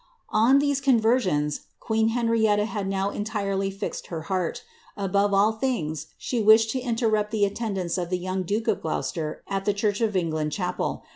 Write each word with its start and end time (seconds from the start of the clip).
On 0.33 0.57
these 0.57 0.81
conversions 0.81 1.67
queen 1.79 2.07
Henrietta 2.07 2.65
had 2.65 2.87
now 2.87 3.11
entirely 3.11 3.69
fixed 3.69 4.07
her 4.07 4.21
heart. 4.33 4.63
Above 4.97 5.31
all 5.31 5.51
things, 5.51 6.07
she 6.17 6.41
wished 6.41 6.71
to 6.71 6.79
interrupt 6.79 7.29
the 7.29 7.45
attendance 7.45 7.99
of 7.99 8.09
die 8.09 8.15
young 8.15 8.41
duke 8.41 8.67
of 8.67 8.81
Gloucester 8.81 9.43
at 9.47 9.65
the 9.65 9.75
cliurch 9.75 10.01
of 10.01 10.15
England 10.15 10.53
chapel. 10.53 11.03